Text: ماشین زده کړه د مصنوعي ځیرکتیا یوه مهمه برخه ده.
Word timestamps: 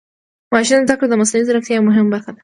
ماشین 0.53 0.79
زده 0.85 0.95
کړه 0.97 1.07
د 1.09 1.13
مصنوعي 1.21 1.47
ځیرکتیا 1.47 1.73
یوه 1.77 1.87
مهمه 1.87 2.11
برخه 2.13 2.31
ده. 2.35 2.39